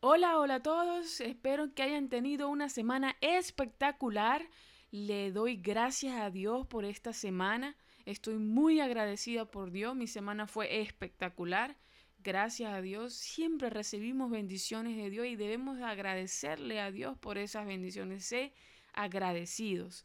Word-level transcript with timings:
Hola, 0.00 0.38
hola 0.38 0.56
a 0.56 0.62
todos. 0.62 1.22
Espero 1.22 1.72
que 1.72 1.82
hayan 1.82 2.10
tenido 2.10 2.50
una 2.50 2.68
semana 2.68 3.16
espectacular. 3.22 4.46
Le 4.90 5.32
doy 5.32 5.56
gracias 5.56 6.20
a 6.20 6.30
Dios 6.30 6.66
por 6.66 6.84
esta 6.84 7.14
semana. 7.14 7.76
Estoy 8.04 8.36
muy 8.36 8.80
agradecida 8.80 9.46
por 9.46 9.70
Dios. 9.70 9.96
Mi 9.96 10.06
semana 10.06 10.46
fue 10.46 10.82
espectacular. 10.82 11.78
Gracias 12.18 12.74
a 12.74 12.82
Dios. 12.82 13.14
Siempre 13.14 13.70
recibimos 13.70 14.30
bendiciones 14.30 14.98
de 14.98 15.08
Dios 15.08 15.26
y 15.26 15.34
debemos 15.34 15.80
agradecerle 15.80 16.78
a 16.78 16.90
Dios 16.90 17.16
por 17.16 17.38
esas 17.38 17.66
bendiciones. 17.66 18.26
Sé 18.26 18.52
agradecidos. 18.92 20.04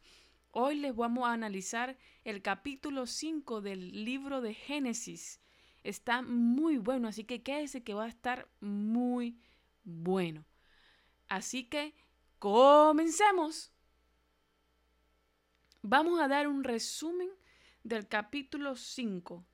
Hoy 0.52 0.78
les 0.78 0.96
vamos 0.96 1.28
a 1.28 1.34
analizar 1.34 1.98
el 2.24 2.42
capítulo 2.42 3.08
5 3.08 3.60
del 3.60 4.06
libro 4.06 4.40
de 4.40 4.54
Génesis. 4.54 5.42
Está 5.84 6.22
muy 6.22 6.78
bueno, 6.78 7.10
así 7.10 7.26
que 7.26 7.44
quédese 7.44 7.84
que 7.84 7.94
va 7.94 8.06
a 8.06 8.10
estar 8.10 8.48
muy 8.62 9.38
bueno. 9.84 10.46
Así 11.28 11.66
que 11.66 11.96
comencemos. 12.40 13.72
Vamos 15.82 16.20
a 16.20 16.28
dar 16.28 16.48
un 16.48 16.64
resumen 16.64 17.30
del 17.84 18.08
capítulo 18.08 18.76
5 18.76 19.46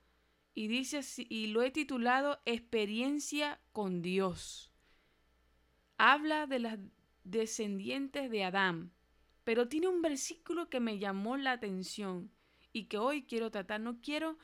y 0.54 0.68
dice 0.68 0.98
así, 0.98 1.26
y 1.30 1.46
lo 1.46 1.62
he 1.62 1.70
titulado 1.70 2.40
Experiencia 2.44 3.60
con 3.72 4.02
Dios. 4.02 4.72
Habla 5.98 6.46
de 6.46 6.58
las 6.58 6.78
descendientes 7.24 8.30
de 8.30 8.44
Adán, 8.44 8.92
pero 9.44 9.68
tiene 9.68 9.88
un 9.88 10.02
versículo 10.02 10.68
que 10.68 10.80
me 10.80 10.98
llamó 10.98 11.36
la 11.36 11.52
atención 11.52 12.30
y 12.72 12.86
que 12.86 12.98
hoy 12.98 13.22
quiero 13.22 13.50
tratar. 13.50 13.80
No 13.80 14.00
quiero 14.00 14.36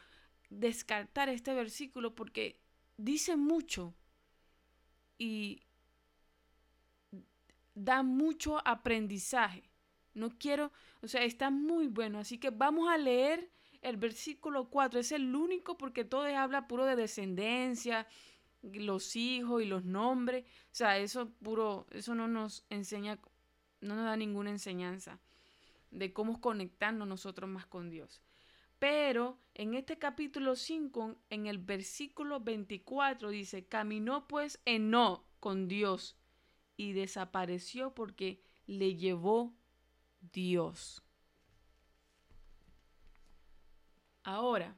descartar 0.51 1.29
este 1.29 1.53
versículo 1.53 2.15
porque 2.15 2.61
dice 2.97 3.37
mucho 3.37 3.95
y 5.19 5.63
da 7.75 8.03
mucho 8.03 8.67
aprendizaje. 8.67 9.71
No 10.15 10.31
quiero, 10.39 10.73
o 11.03 11.09
sea, 11.09 11.25
está 11.25 11.51
muy 11.51 11.89
bueno. 11.89 12.19
Así 12.19 12.39
que 12.39 12.51
vamos 12.51 12.89
a 12.89 12.97
leer 12.97 13.51
el 13.83 13.97
versículo 13.97 14.71
4. 14.71 15.01
Es 15.01 15.13
el 15.13 15.35
único 15.35 15.77
porque 15.77 16.05
todo 16.05 16.25
habla 16.37 16.69
puro 16.69 16.87
de 16.87 16.97
descendencia, 16.97 18.07
los 18.63 19.17
hijos 19.17 19.63
y 19.63 19.67
los 19.67 19.85
nombres. 19.85 20.45
O 20.45 20.75
sea, 20.75 20.99
eso 20.99 21.31
puro, 21.43 21.87
eso 21.91 22.15
no 22.15 22.29
nos 22.29 22.65
enseña, 22.71 23.19
no 23.81 23.97
nos 23.97 24.05
da 24.05 24.17
ninguna 24.17 24.51
enseñanza 24.51 25.19
de 25.91 26.13
cómo 26.13 26.41
conectarnos 26.41 27.07
nosotros 27.07 27.49
más 27.49 27.67
con 27.67 27.91
Dios. 27.91 28.23
Pero 28.79 29.39
en 29.55 29.75
este 29.75 29.99
capítulo 29.99 30.57
5, 30.57 31.17
en 31.31 31.47
el 31.47 31.59
versículo 31.59 32.41
24, 32.41 33.31
dice, 33.31 33.67
caminó 33.67 34.27
pues 34.29 34.61
no 34.67 35.25
con 35.41 35.69
Dios 35.69 36.17
y 36.77 36.93
desapareció 36.93 37.95
porque 37.95 38.43
le 38.67 38.97
llevó 38.97 39.55
Dios. 40.33 41.03
Ahora, 44.23 44.77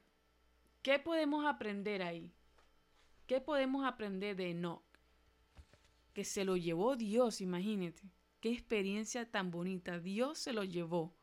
¿qué 0.82 0.98
podemos 0.98 1.46
aprender 1.46 2.02
ahí? 2.02 2.32
¿Qué 3.26 3.40
podemos 3.40 3.86
aprender 3.86 4.36
de 4.36 4.50
Enoch? 4.50 4.82
Que 6.12 6.24
se 6.24 6.44
lo 6.44 6.56
llevó 6.56 6.96
Dios, 6.96 7.40
imagínate. 7.40 8.02
Qué 8.40 8.50
experiencia 8.50 9.30
tan 9.30 9.50
bonita. 9.50 9.98
Dios 9.98 10.38
se 10.38 10.52
lo 10.52 10.64
llevó. 10.64 11.14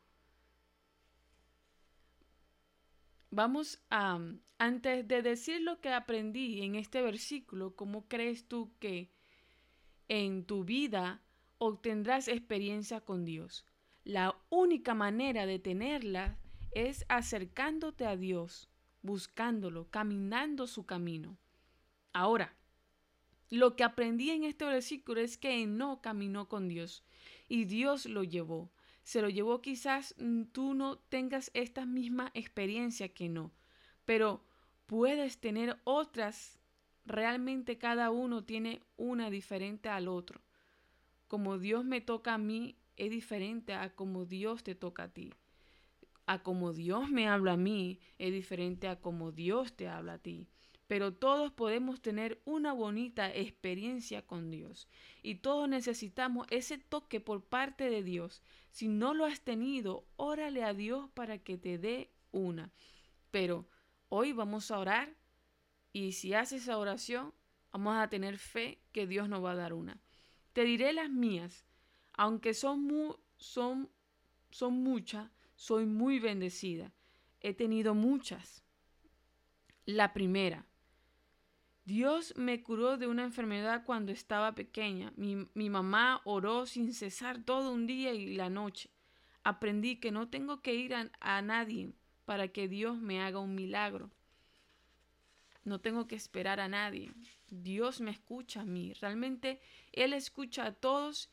Vamos 3.30 3.82
a, 3.90 4.20
antes 4.60 5.08
de 5.08 5.22
decir 5.22 5.62
lo 5.62 5.82
que 5.82 5.90
aprendí 5.90 6.62
en 6.62 6.76
este 6.76 7.02
versículo, 7.02 7.76
¿cómo 7.76 8.08
crees 8.08 8.48
tú 8.48 8.72
que 8.80 9.12
en 10.08 10.46
tu 10.46 10.64
vida 10.64 11.22
obtendrás 11.58 12.28
experiencia 12.28 13.02
con 13.02 13.26
Dios. 13.26 13.66
La 14.04 14.36
única 14.50 14.94
manera 14.94 15.46
de 15.46 15.60
tenerla 15.60 16.38
es 16.72 17.06
acercándote 17.08 18.06
a 18.06 18.18
Dios, 18.18 18.70
buscándolo, 19.02 19.90
caminando 19.90 20.68
su 20.68 20.86
camino. 20.86 21.38
Ahora, 22.12 22.56
lo 23.50 23.76
que 23.76 23.84
aprendí 23.84 24.32
en 24.32 24.44
este 24.44 24.66
versículo 24.66 25.22
es 25.22 25.38
que 25.38 25.66
no 25.68 26.02
caminó 26.02 26.50
con 26.50 26.68
Dios 26.68 27.04
y 27.48 27.66
Dios 27.66 28.06
lo 28.06 28.24
llevó. 28.24 28.72
Se 29.04 29.22
lo 29.22 29.30
llevó 29.30 29.62
quizás 29.62 30.16
tú 30.52 30.74
no 30.74 30.98
tengas 30.98 31.52
esta 31.54 31.86
misma 31.86 32.32
experiencia 32.34 33.10
que 33.10 33.30
no, 33.30 33.52
pero 34.06 34.44
puedes 34.86 35.40
tener 35.40 35.78
otras 35.84 36.60
realmente 37.06 37.78
cada 37.78 38.12
uno 38.12 38.44
tiene 38.44 38.82
una 38.98 39.30
diferente 39.30 39.90
al 39.90 40.08
otro. 40.08 40.42
Como 41.28 41.58
Dios 41.58 41.84
me 41.86 42.02
toca 42.02 42.36
a 42.36 42.38
mí 42.38 42.78
es 42.96 43.10
diferente 43.10 43.74
a 43.74 43.96
como 43.96 44.26
Dios 44.26 44.64
te 44.64 44.76
toca 44.76 45.04
a 45.04 45.10
ti. 45.10 45.34
A 46.26 46.44
como 46.44 46.74
Dios 46.74 47.10
me 47.10 47.28
habla 47.28 47.54
a 47.54 47.58
mí 47.58 48.00
es 48.18 48.32
diferente 48.32 48.88
a 48.88 49.00
como 49.00 49.32
Dios 49.32 49.76
te 49.76 49.88
habla 49.88 50.14
a 50.14 50.20
ti. 50.20 50.48
Pero 50.88 51.14
todos 51.14 51.52
podemos 51.52 52.02
tener 52.02 52.42
una 52.46 52.74
bonita 52.74 53.34
experiencia 53.34 54.22
con 54.22 54.52
Dios. 54.52 54.88
Y 55.22 55.36
todos 55.36 55.68
necesitamos 55.68 56.46
ese 56.50 56.78
toque 56.78 57.20
por 57.20 57.44
parte 57.44 57.90
de 57.90 58.04
Dios. 58.04 58.44
Si 58.72 58.88
no 58.90 59.14
lo 59.14 59.26
has 59.26 59.42
tenido, 59.42 60.06
órale 60.18 60.64
a 60.64 60.74
Dios 60.74 61.10
para 61.14 61.40
que 61.40 61.58
te 61.58 61.78
dé 61.78 62.12
una. 62.32 62.72
Pero 63.32 63.68
hoy 64.10 64.34
vamos 64.34 64.70
a 64.72 64.80
orar 64.80 65.16
y 65.94 66.14
si 66.14 66.34
haces 66.34 66.64
esa 66.64 66.80
oración, 66.80 67.34
vamos 67.72 67.96
a 67.98 68.10
tener 68.10 68.40
fe 68.40 68.82
que 68.92 69.06
Dios 69.06 69.30
nos 69.30 69.44
va 69.44 69.52
a 69.52 69.56
dar 69.56 69.74
una. 69.74 70.02
Te 70.52 70.64
diré 70.64 70.92
las 70.92 71.10
mías, 71.10 71.66
aunque 72.14 72.56
son, 72.56 73.16
son, 73.38 73.90
son 74.50 74.74
muchas, 74.84 75.30
soy 75.56 75.86
muy 75.86 76.20
bendecida. 76.20 76.92
He 77.42 77.54
tenido 77.54 77.94
muchas. 77.94 78.64
La 79.86 80.14
primera, 80.14 80.66
Dios 81.86 82.34
me 82.38 82.64
curó 82.64 82.98
de 82.98 83.08
una 83.08 83.24
enfermedad 83.24 83.84
cuando 83.86 84.12
estaba 84.12 84.56
pequeña. 84.56 85.14
Mi, 85.16 85.48
mi, 85.54 85.70
mamá 85.70 86.22
oró 86.24 86.66
sin 86.66 86.94
cesar 86.94 87.44
todo 87.44 87.72
un 87.72 87.86
día 87.86 88.14
y 88.14 88.36
la 88.36 88.50
noche. 88.50 88.90
Aprendí 89.44 89.98
que 90.00 90.12
no 90.12 90.30
tengo 90.30 90.62
que 90.62 90.74
ir 90.74 90.96
a 90.96 91.42
nadie 91.42 91.94
para 92.26 92.48
que 92.48 92.68
Dios 92.68 92.98
me 92.98 93.22
haga 93.22 93.40
un 93.40 93.54
milagro. 93.54 94.10
No 95.64 95.80
tengo 95.80 96.08
que 96.08 96.16
esperar 96.16 96.60
a 96.60 96.68
nadie. 96.68 97.12
Dios 97.50 98.02
me 98.02 98.12
escucha 98.12 98.62
a 98.62 98.66
mí. 98.66 98.94
Realmente 98.94 99.62
Él 99.92 100.14
escucha 100.14 100.66
a 100.66 100.74
todos 100.74 101.30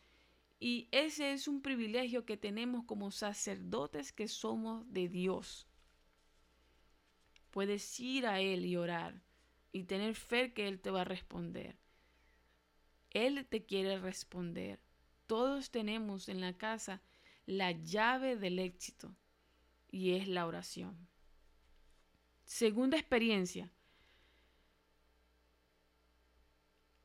y 0.60 0.88
ese 0.92 1.32
es 1.32 1.48
un 1.48 1.62
privilegio 1.62 2.26
que 2.26 2.36
tenemos 2.36 2.84
como 2.84 3.10
sacerdotes 3.10 4.12
que 4.12 4.28
somos 4.28 4.90
de 4.92 5.08
Dios. 5.08 5.66
Puedes 7.50 7.98
ir 7.98 8.26
a 8.26 8.40
Él 8.40 8.66
y 8.66 8.76
orar 8.76 9.22
y 9.72 9.84
tener 9.84 10.14
fe 10.14 10.52
que 10.52 10.68
Él 10.68 10.80
te 10.80 10.90
va 10.90 11.00
a 11.00 11.04
responder. 11.04 11.76
Él 13.10 13.46
te 13.46 13.64
quiere 13.64 13.98
responder. 13.98 14.78
Todos 15.26 15.70
tenemos 15.70 16.28
en 16.28 16.40
la 16.40 16.52
casa 16.52 17.02
la 17.46 17.72
llave 17.72 18.36
del 18.36 18.58
éxito 18.58 19.16
y 19.90 20.12
es 20.14 20.28
la 20.28 20.46
oración. 20.46 21.08
Segunda 22.44 22.96
experiencia, 22.96 23.72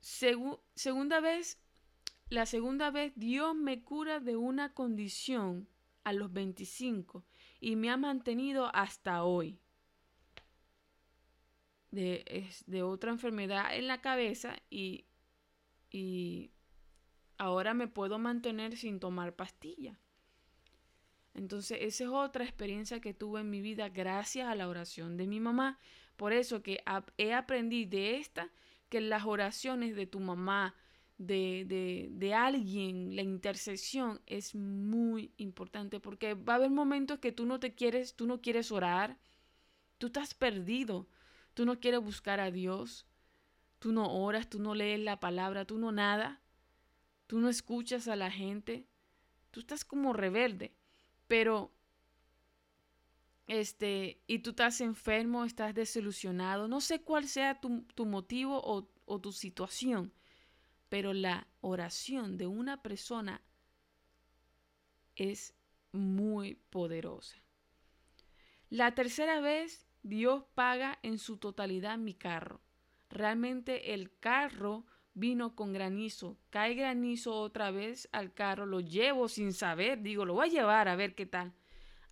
segunda 0.06 1.20
vez, 1.20 1.60
la 2.30 2.46
segunda 2.46 2.92
vez 2.92 3.14
Dios 3.16 3.56
me 3.56 3.82
cura 3.82 4.20
de 4.20 4.36
una 4.36 4.74
condición 4.74 5.68
a 6.04 6.14
los 6.14 6.32
25 6.32 7.26
y 7.60 7.76
me 7.76 7.90
ha 7.90 7.98
mantenido 7.98 8.70
hasta 8.76 9.24
hoy. 9.24 9.60
De, 11.90 12.50
de 12.68 12.84
otra 12.84 13.12
enfermedad 13.12 13.74
en 13.74 13.88
la 13.88 14.02
cabeza 14.02 14.58
y, 14.70 15.06
y 15.90 16.52
ahora 17.38 17.74
me 17.74 17.88
puedo 17.88 18.20
mantener 18.20 18.76
sin 18.78 19.00
tomar 19.00 19.34
pastilla. 19.34 19.98
Entonces, 21.34 21.80
esa 21.82 22.04
es 22.04 22.10
otra 22.10 22.44
experiencia 22.44 23.00
que 23.00 23.14
tuve 23.14 23.42
en 23.42 23.50
mi 23.50 23.62
vida 23.62 23.90
gracias 23.90 24.48
a 24.48 24.56
la 24.56 24.68
oración 24.68 25.18
de 25.18 25.26
mi 25.26 25.40
mamá. 25.40 25.80
Por 26.16 26.32
eso 26.32 26.62
que 26.62 26.84
he 27.18 27.34
aprendido 27.34 27.90
de 27.92 28.18
esta 28.18 28.52
que 28.90 29.02
las 29.02 29.26
oraciones 29.26 29.96
de 29.96 30.08
tu 30.08 30.20
mamá, 30.20 30.76
de, 31.18 31.66
de, 31.68 32.10
de, 32.12 32.34
alguien, 32.34 33.16
la 33.16 33.22
intercesión 33.22 34.22
es 34.26 34.54
muy 34.54 35.32
importante 35.38 36.00
porque 36.00 36.34
va 36.34 36.54
a 36.54 36.56
haber 36.58 36.72
momentos 36.72 37.20
que 37.20 37.32
tú 37.32 37.46
no 37.46 37.60
te 37.60 37.74
quieres, 37.74 38.16
tú 38.16 38.28
no 38.28 38.42
quieres 38.42 38.72
orar, 38.72 39.18
tú 39.98 40.08
estás 40.08 40.34
perdido, 40.34 41.08
tú 41.54 41.66
no 41.66 41.80
quieres 41.80 42.02
buscar 42.02 42.40
a 42.40 42.52
Dios, 42.52 43.08
tú 43.80 43.92
no 43.92 44.12
oras, 44.12 44.50
tú 44.50 44.60
no 44.60 44.76
lees 44.76 45.00
la 45.00 45.20
palabra, 45.20 45.66
tú 45.66 45.78
no 45.78 45.92
nada, 45.92 46.42
tú 47.28 47.40
no 47.40 47.50
escuchas 47.50 48.08
a 48.08 48.16
la 48.16 48.30
gente, 48.30 48.88
tú 49.52 49.62
estás 49.62 49.86
como 49.86 50.12
rebelde, 50.12 50.76
pero 51.28 51.72
este, 53.48 54.22
y 54.28 54.40
tú 54.40 54.52
estás 54.52 54.82
enfermo, 54.82 55.46
estás 55.46 55.74
desilusionado, 55.76 56.68
no 56.68 56.82
sé 56.82 57.02
cuál 57.02 57.28
sea 57.28 57.60
tu, 57.60 57.84
tu 57.96 58.06
motivo 58.06 58.60
o, 58.64 58.90
o 59.06 59.22
tu 59.22 59.32
situación, 59.32 60.14
pero 60.90 61.14
la 61.14 61.48
oración 61.62 62.38
de 62.38 62.48
una 62.48 62.82
persona 62.82 63.42
es 65.16 65.54
muy 65.92 66.56
poderosa. 66.70 67.38
La 68.70 68.96
tercera 68.96 69.40
vez, 69.40 69.88
Dios 70.04 70.44
paga 70.56 71.00
en 71.04 71.20
su 71.20 71.38
totalidad 71.38 71.98
mi 71.98 72.14
carro. 72.14 72.62
Realmente 73.10 73.94
el 73.94 74.18
carro 74.20 74.86
vino 75.14 75.56
con 75.56 75.72
granizo. 75.72 76.38
Cae 76.50 76.74
granizo 76.74 77.34
otra 77.36 77.72
vez 77.72 78.10
al 78.12 78.34
carro, 78.34 78.66
lo 78.66 78.82
llevo 78.82 79.28
sin 79.28 79.54
saber, 79.54 80.02
digo, 80.02 80.26
lo 80.26 80.34
voy 80.34 80.50
a 80.50 80.52
llevar 80.52 80.88
a 80.88 80.96
ver 80.96 81.16
qué 81.16 81.26
tal. 81.26 81.54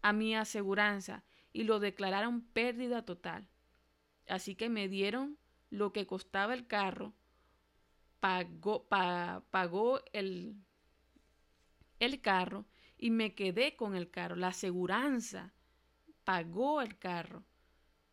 A 0.04 0.14
mi 0.14 0.36
aseguranza 0.36 1.24
y 1.52 1.64
lo 1.64 1.80
declararon 1.80 2.42
pérdida 2.42 3.04
total. 3.04 3.48
Así 4.28 4.54
que 4.54 4.70
me 4.70 4.88
dieron 4.88 5.40
lo 5.72 5.92
que 5.92 6.06
costaba 6.06 6.54
el 6.54 6.68
carro, 6.68 7.14
pagó, 8.20 8.86
pagó 8.88 10.02
el, 10.14 10.56
el 12.00 12.22
carro 12.22 12.66
y 12.98 13.10
me 13.10 13.34
quedé 13.34 13.76
con 13.76 13.96
el 13.96 14.12
carro. 14.12 14.36
La 14.36 14.50
aseguranza 14.50 15.52
pagó 16.24 16.82
el 16.82 16.98
carro 16.98 17.44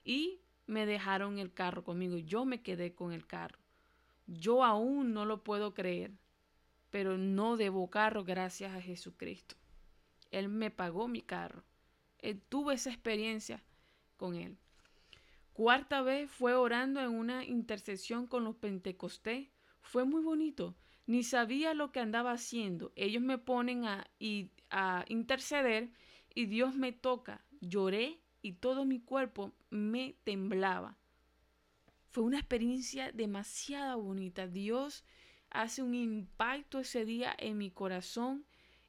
y 0.04 0.40
me 0.66 0.86
dejaron 0.86 1.38
el 1.38 1.52
carro 1.52 1.84
conmigo. 1.84 2.16
Yo 2.16 2.44
me 2.44 2.62
quedé 2.62 2.94
con 2.94 3.12
el 3.12 3.26
carro. 3.26 3.58
Yo 4.26 4.64
aún 4.64 5.12
no 5.12 5.24
lo 5.24 5.42
puedo 5.42 5.74
creer, 5.74 6.12
pero 6.90 7.18
no 7.18 7.56
debo 7.56 7.90
carro 7.90 8.24
gracias 8.24 8.74
a 8.74 8.80
Jesucristo. 8.80 9.56
Él 10.30 10.48
me 10.48 10.70
pagó 10.70 11.08
mi 11.08 11.20
carro. 11.20 11.64
Él, 12.22 12.40
tuve 12.48 12.74
esa 12.74 12.90
experiencia 12.90 13.62
con 14.16 14.34
Él. 14.34 14.58
Cuarta 15.52 16.02
vez 16.02 16.30
fue 16.30 16.54
orando 16.54 17.00
en 17.00 17.10
una 17.10 17.44
intercesión 17.44 18.26
con 18.26 18.44
los 18.44 18.56
Pentecostés. 18.56 19.48
Fue 19.82 20.04
muy 20.04 20.22
bonito. 20.22 20.76
Ni 21.06 21.22
sabía 21.22 21.74
lo 21.74 21.92
que 21.92 22.00
andaba 22.00 22.32
haciendo. 22.32 22.92
Ellos 22.96 23.22
me 23.22 23.38
ponen 23.38 23.84
a, 23.84 24.06
a 24.70 25.04
interceder 25.08 25.90
y 26.34 26.46
Dios 26.46 26.76
me 26.76 26.92
toca. 26.92 27.44
Lloré 27.60 28.20
y 28.42 28.54
todo 28.54 28.84
mi 28.84 29.00
cuerpo 29.00 29.52
me 29.70 30.16
temblaba. 30.24 30.96
Fue 32.10 32.24
una 32.24 32.38
experiencia 32.38 33.12
demasiado 33.12 34.00
bonita. 34.00 34.46
Dios 34.46 35.04
hace 35.50 35.82
un 35.82 35.94
impacto 35.94 36.78
ese 36.78 37.04
día 37.04 37.34
en 37.38 37.58
mi 37.58 37.70
corazón 37.70 38.46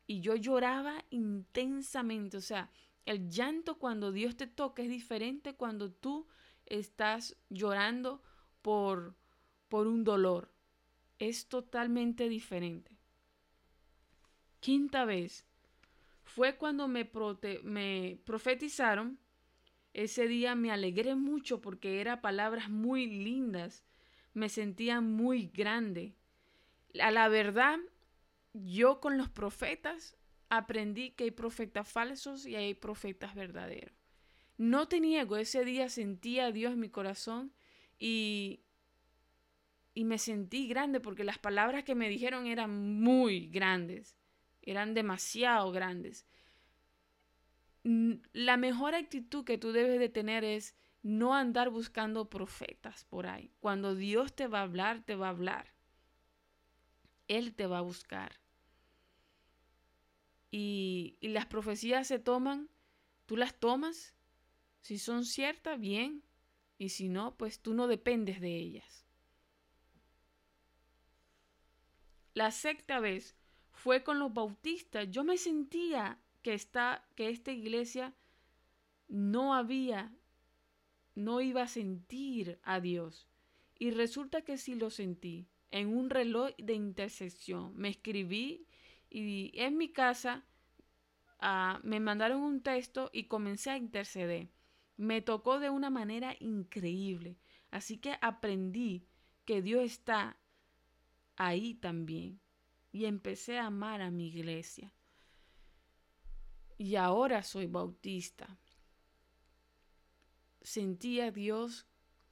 y 0.07 0.21
yo 0.21 0.35
lloraba 0.35 1.03
intensamente. 1.09 2.37
O 2.37 2.41
sea, 2.41 2.71
el 3.05 3.29
llanto 3.29 3.77
cuando 3.77 4.11
Dios 4.11 4.35
te 4.37 4.47
toca 4.47 4.83
es 4.83 4.89
diferente 4.89 5.55
cuando 5.55 5.91
tú 5.91 6.27
estás 6.65 7.35
llorando 7.49 8.21
por, 8.61 9.15
por 9.67 9.87
un 9.87 10.03
dolor. 10.03 10.51
Es 11.19 11.47
totalmente 11.47 12.29
diferente. 12.29 12.97
Quinta 14.59 15.05
vez 15.05 15.45
fue 16.23 16.57
cuando 16.57 16.87
me, 16.87 17.09
me 17.63 18.19
profetizaron 18.25 19.19
ese 19.93 20.27
día 20.27 20.55
me 20.55 20.71
alegré 20.71 21.15
mucho 21.15 21.61
porque 21.61 21.99
eran 21.99 22.21
palabras 22.21 22.69
muy 22.69 23.07
lindas. 23.07 23.83
Me 24.33 24.47
sentía 24.47 25.01
muy 25.01 25.47
grande. 25.47 26.15
A 27.01 27.11
la 27.11 27.27
verdad, 27.27 27.77
yo 28.53 29.01
con 29.01 29.17
los 29.17 29.29
profetas 29.29 30.17
aprendí 30.51 31.09
que 31.11 31.23
hay 31.23 31.31
profetas 31.31 31.87
falsos 31.87 32.45
y 32.45 32.55
hay 32.55 32.75
profetas 32.75 33.33
verdaderos. 33.33 33.97
No 34.57 34.87
te 34.87 34.99
niego, 34.99 35.37
ese 35.37 35.65
día 35.65 35.89
sentí 35.89 36.39
a 36.39 36.51
Dios 36.51 36.73
en 36.73 36.79
mi 36.79 36.89
corazón 36.89 37.51
y, 37.97 38.61
y 39.95 40.03
me 40.03 40.19
sentí 40.19 40.67
grande 40.67 40.99
porque 40.99 41.23
las 41.23 41.39
palabras 41.39 41.83
que 41.83 41.95
me 41.95 42.07
dijeron 42.07 42.45
eran 42.45 43.01
muy 43.01 43.47
grandes, 43.47 44.15
eran 44.61 44.93
demasiado 44.93 45.71
grandes 45.71 46.27
la 47.83 48.57
mejor 48.57 48.95
actitud 48.95 49.43
que 49.43 49.57
tú 49.57 49.71
debes 49.71 49.99
de 49.99 50.09
tener 50.09 50.43
es 50.43 50.75
no 51.01 51.33
andar 51.33 51.69
buscando 51.69 52.29
profetas 52.29 53.05
por 53.05 53.25
ahí. 53.25 53.51
Cuando 53.59 53.95
Dios 53.95 54.35
te 54.35 54.47
va 54.47 54.59
a 54.59 54.63
hablar, 54.63 55.01
te 55.03 55.15
va 55.15 55.27
a 55.27 55.31
hablar. 55.31 55.73
Él 57.27 57.55
te 57.55 57.65
va 57.65 57.79
a 57.79 57.81
buscar. 57.81 58.39
Y, 60.51 61.17
las 61.21 61.45
profecías 61.45 62.07
se 62.07 62.19
toman, 62.19 62.69
tú 63.25 63.37
las 63.37 63.57
tomas. 63.57 64.13
Si 64.81 64.97
son 64.97 65.23
ciertas, 65.23 65.79
bien. 65.79 66.23
Y 66.77 66.89
si 66.89 67.07
no, 67.07 67.37
pues 67.37 67.61
tú 67.61 67.73
no 67.73 67.87
dependes 67.87 68.41
de 68.41 68.57
ellas. 68.57 69.05
La 72.33 72.51
sexta 72.51 72.99
vez 72.99 73.35
fue 73.71 74.03
con 74.03 74.19
los 74.19 74.33
bautistas. 74.33 75.09
Yo 75.09 75.23
me 75.23 75.37
sentía 75.37 76.19
que, 76.41 76.53
está, 76.53 77.07
que 77.15 77.29
esta 77.29 77.51
iglesia 77.51 78.13
no 79.07 79.53
había, 79.53 80.13
no 81.15 81.41
iba 81.41 81.63
a 81.63 81.67
sentir 81.67 82.59
a 82.63 82.79
Dios. 82.79 83.27
Y 83.77 83.91
resulta 83.91 84.41
que 84.41 84.57
sí 84.57 84.75
lo 84.75 84.89
sentí 84.89 85.47
en 85.71 85.95
un 85.95 86.09
reloj 86.09 86.51
de 86.57 86.73
intercesión. 86.73 87.75
Me 87.75 87.89
escribí 87.89 88.65
y 89.11 89.51
en 89.55 89.77
mi 89.77 89.91
casa 89.91 90.45
ah, 91.39 91.79
me 91.83 91.99
mandaron 91.99 92.41
un 92.41 92.63
texto 92.63 93.09
y 93.13 93.25
comencé 93.25 93.69
a 93.69 93.77
interceder. 93.77 94.49
Me 94.97 95.21
tocó 95.21 95.59
de 95.59 95.69
una 95.69 95.89
manera 95.89 96.35
increíble. 96.39 97.37
Así 97.69 97.97
que 97.97 98.17
aprendí 98.21 99.07
que 99.45 99.61
Dios 99.61 99.83
está 99.83 100.37
ahí 101.35 101.75
también. 101.75 102.39
Y 102.91 103.05
empecé 103.05 103.59
a 103.59 103.67
amar 103.67 104.01
a 104.01 104.11
mi 104.11 104.27
iglesia 104.27 104.93
y 106.81 106.95
ahora 106.95 107.43
soy 107.43 107.67
bautista. 107.67 108.57
Sentí 110.63 111.19
a 111.19 111.29
Dios 111.29 111.85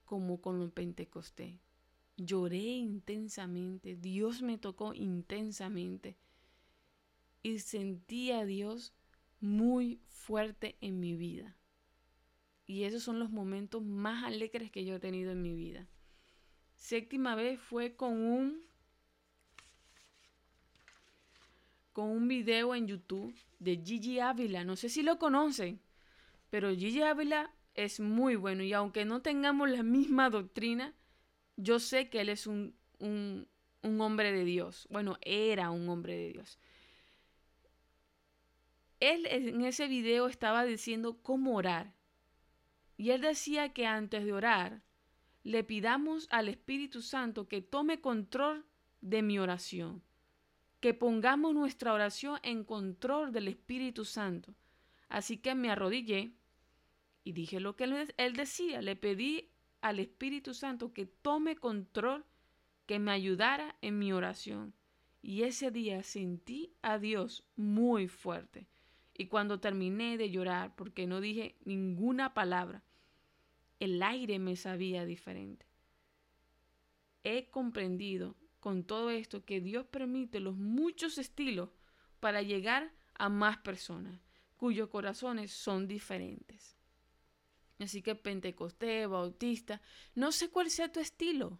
como 0.06 0.42
con 0.42 0.60
el 0.64 0.72
Pentecostés. 0.72 1.60
Lloré 2.18 2.58
intensamente, 2.58 3.96
Dios 3.96 4.42
me 4.42 4.58
tocó 4.58 4.96
intensamente 4.96 6.18
y 7.42 7.60
sentí 7.60 8.32
a 8.32 8.46
Dios 8.46 8.94
muy 9.40 10.02
fuerte 10.08 10.78
en 10.82 11.00
mi 11.00 11.16
vida. 11.16 11.56
Y 12.66 12.84
esos 12.84 13.04
son 13.04 13.20
los 13.20 13.32
momentos 13.32 13.84
más 13.84 14.24
alegres 14.26 14.72
que 14.72 14.86
yo 14.86 14.96
he 14.96 15.00
tenido 15.00 15.32
en 15.32 15.42
mi 15.42 15.54
vida. 15.54 15.88
Séptima 16.76 17.36
vez 17.36 17.60
fue 17.60 17.96
con 17.96 18.22
un 18.22 18.62
con 21.94 22.10
un 22.10 22.28
video 22.28 22.76
en 22.76 22.88
YouTube 22.88 23.36
de 23.58 23.82
Gigi 23.84 24.20
Ávila. 24.20 24.64
No 24.64 24.76
sé 24.76 24.88
si 24.88 25.02
lo 25.02 25.18
conocen, 25.18 25.82
pero 26.50 26.70
Gigi 26.70 27.02
Ávila 27.02 27.54
es 27.74 28.00
muy 28.00 28.36
bueno 28.36 28.64
y 28.64 28.74
aunque 28.74 29.04
no 29.04 29.22
tengamos 29.22 29.70
la 29.70 29.84
misma 29.84 30.30
doctrina, 30.30 30.94
yo 31.58 31.80
sé 31.80 32.10
que 32.10 32.22
él 32.22 32.30
es 32.30 32.48
un, 32.48 32.76
un, 33.00 33.48
un 33.82 34.02
hombre 34.02 34.32
de 34.32 34.46
Dios. 34.46 34.88
Bueno, 34.90 35.18
era 35.22 35.72
un 35.72 35.90
hombre 35.90 36.16
de 36.16 36.30
Dios. 36.30 36.60
Él 39.00 39.26
en 39.28 39.62
ese 39.62 39.88
video 39.88 40.28
estaba 40.28 40.66
diciendo 40.66 41.20
cómo 41.22 41.56
orar. 41.56 41.94
Y 42.98 43.12
él 43.12 43.22
decía 43.22 43.70
que 43.70 43.86
antes 43.86 44.26
de 44.26 44.34
orar, 44.34 44.82
le 45.44 45.64
pidamos 45.64 46.28
al 46.32 46.50
Espíritu 46.50 47.02
Santo 47.02 47.48
que 47.48 47.62
tome 47.62 48.02
control 48.02 48.66
de 49.02 49.22
mi 49.22 49.40
oración 49.40 50.04
que 50.80 50.94
pongamos 50.94 51.54
nuestra 51.54 51.94
oración 51.94 52.40
en 52.44 52.64
control 52.64 53.32
del 53.32 53.48
Espíritu 53.48 54.06
Santo. 54.06 54.56
Así 55.10 55.38
que 55.38 55.56
me 55.56 55.70
arrodillé 55.70 56.32
y 57.24 57.34
dije 57.34 57.60
lo 57.60 57.76
que 57.76 57.84
él, 58.18 58.34
decía. 58.34 58.82
Le 58.82 58.96
pedí 58.96 59.50
al 59.82 60.00
Espíritu 60.00 60.54
Santo 60.54 60.94
que 60.94 61.06
tome 61.06 61.56
control, 61.56 62.26
que 62.86 63.00
me 63.00 63.12
ayudara 63.12 63.76
en 63.82 64.00
mi 64.00 64.14
oración. 64.14 64.74
Y 65.22 65.44
ese 65.44 65.70
día 65.70 66.02
sentí 66.04 66.74
a 66.82 66.98
Dios 66.98 67.46
muy 67.56 68.08
fuerte. 68.08 68.68
Y 69.20 69.26
cuando 69.26 69.60
terminé 69.60 70.18
de 70.18 70.32
llorar, 70.32 70.78
porque 70.78 71.06
no 71.06 71.20
dije 71.20 71.58
ninguna 71.66 72.34
palabra, 72.34 72.86
el 73.82 74.02
aire 74.02 74.40
me 74.40 74.56
sabía 74.56 75.04
diferente. 75.04 75.66
He 77.26 77.50
comprendido 77.50 78.38
con 78.62 78.86
todo 78.86 79.10
esto 79.10 79.44
que 79.44 79.60
Dios 79.60 79.86
permite 79.88 80.40
los 80.40 80.56
muchos 80.56 81.18
estilos 81.18 81.68
para 82.22 82.42
llegar 82.44 82.94
a 83.16 83.28
más 83.28 83.58
personas 83.58 84.22
cuyos 84.56 84.88
corazones 84.88 85.52
son 85.52 85.86
diferentes. 85.86 86.78
Así 87.78 88.02
que 88.02 88.16
Pentecostés, 88.16 89.10
Bautista, 89.10 89.82
no 90.16 90.32
sé 90.32 90.50
cuál 90.50 90.70
sea 90.70 90.94
tu 90.94 91.02
estilo, 91.02 91.60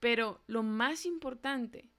pero 0.00 0.42
lo 0.46 0.62
más 0.62 1.04
importante 1.04 1.90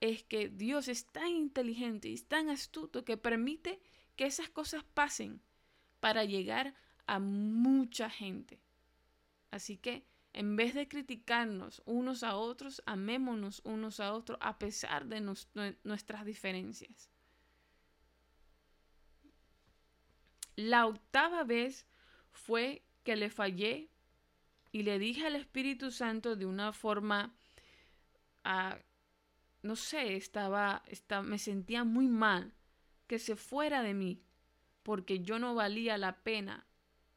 es 0.00 0.24
que 0.24 0.48
Dios 0.48 0.88
es 0.88 1.06
tan 1.06 1.28
inteligente 1.28 2.08
y 2.08 2.18
tan 2.18 2.50
astuto 2.50 3.04
que 3.04 3.16
permite 3.16 3.80
que 4.18 4.26
esas 4.26 4.50
cosas 4.50 4.84
pasen 4.92 5.40
para 6.00 6.24
llegar 6.24 6.74
a 7.06 7.18
mucha 7.20 8.10
gente. 8.10 8.60
Así 9.50 9.78
que 9.78 10.04
En 10.32 10.56
vez 10.56 10.74
de 10.74 10.86
criticarnos 10.86 11.82
unos 11.84 12.22
a 12.22 12.36
otros, 12.36 12.82
amémonos 12.86 13.60
unos 13.64 13.98
a 13.98 14.12
otros 14.12 14.38
a 14.40 14.58
pesar 14.58 15.06
de 15.06 15.20
nuestras 15.20 16.24
diferencias. 16.24 17.10
La 20.54 20.86
octava 20.86 21.44
vez 21.44 21.86
fue 22.30 22.84
que 23.04 23.16
le 23.16 23.30
fallé 23.30 23.90
y 24.70 24.82
le 24.82 24.98
dije 24.98 25.26
al 25.26 25.34
Espíritu 25.34 25.90
Santo 25.90 26.36
de 26.36 26.46
una 26.46 26.72
forma, 26.72 27.34
ah, 28.44 28.78
no 29.62 29.76
sé, 29.76 30.14
estaba, 30.14 30.82
estaba, 30.86 31.22
me 31.22 31.38
sentía 31.38 31.84
muy 31.84 32.06
mal, 32.06 32.52
que 33.08 33.18
se 33.18 33.34
fuera 33.34 33.82
de 33.82 33.94
mí, 33.94 34.22
porque 34.84 35.20
yo 35.20 35.40
no 35.40 35.56
valía 35.56 35.98
la 35.98 36.22
pena. 36.22 36.66